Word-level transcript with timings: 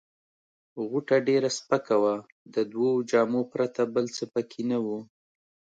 غوټه 0.89 1.17
ډېره 1.27 1.49
سپکه 1.57 1.95
وه، 2.01 2.15
د 2.53 2.55
دوو 2.71 2.89
جامو 3.11 3.41
پرته 3.53 3.81
بل 3.93 4.05
څه 4.15 4.23
پکښې 4.33 4.63
نه 4.71 4.79
وه. 4.85 4.99